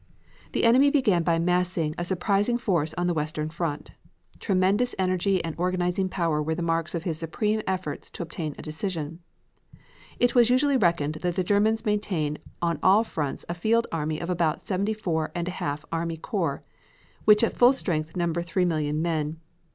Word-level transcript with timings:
"The 0.53 0.63
enemy 0.63 0.89
began 0.89 1.21
by 1.21 1.37
massing 1.37 1.93
a 1.95 2.03
surprising 2.03 2.57
force 2.57 2.95
on 2.97 3.05
the 3.05 3.13
western 3.13 3.49
front. 3.51 3.91
Tremendous 4.39 4.95
energy 4.97 5.43
and 5.43 5.53
organizing 5.59 6.09
power 6.09 6.41
were 6.41 6.55
the 6.55 6.63
marks 6.63 6.95
of 6.95 7.03
his 7.03 7.19
supreme 7.19 7.61
efforts 7.67 8.09
to 8.13 8.23
obtain 8.23 8.55
a 8.57 8.63
decision. 8.63 9.19
It 10.17 10.33
was 10.33 10.49
usually 10.49 10.75
reckoned 10.75 11.19
that 11.21 11.35
the 11.35 11.43
Germans 11.43 11.85
maintain 11.85 12.39
on 12.63 12.79
all 12.81 13.03
fronts 13.03 13.45
a 13.47 13.53
field 13.53 13.85
army 13.91 14.19
of 14.19 14.31
about 14.31 14.65
seventy 14.65 14.95
four 14.95 15.31
and 15.35 15.47
a 15.47 15.51
half 15.61 15.85
army 15.91 16.17
corps, 16.17 16.63
which 17.25 17.43
at 17.43 17.55
full 17.55 17.71
strength 17.71 18.15
number 18.15 18.41
three 18.41 18.65
million 18.65 19.03
men. 19.03 19.39